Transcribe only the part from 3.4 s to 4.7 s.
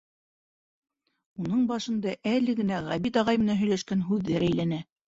менән һөйләшкән һүҙҙәр